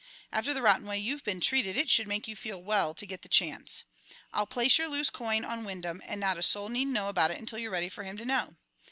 After 0.31 0.51
the 0.51 0.63
rotten 0.63 0.87
way 0.87 0.97
you've 0.97 1.23
been 1.23 1.39
treated, 1.39 1.77
it 1.77 1.87
should 1.87 2.07
make 2.07 2.27
you 2.27 2.35
feel 2.35 2.63
well 2.63 2.95
to 2.95 3.05
get 3.05 3.21
the 3.21 3.29
chance. 3.29 3.83
I'll 4.33 4.47
place 4.47 4.79
your 4.79 4.87
loose 4.87 5.11
coin 5.11 5.45
on 5.45 5.63
Wyndham, 5.63 6.01
and 6.07 6.19
not 6.19 6.39
a 6.39 6.41
soul 6.41 6.69
need 6.69 6.85
know 6.85 7.07
about 7.07 7.29
it 7.29 7.37
until 7.37 7.59
you're 7.59 7.69
ready 7.69 7.87
for 7.87 8.03
him 8.03 8.17
to 8.17 8.25
know. 8.25 8.55